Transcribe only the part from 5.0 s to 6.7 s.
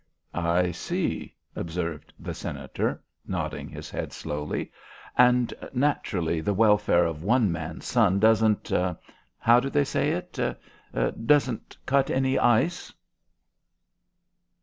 "And naturally the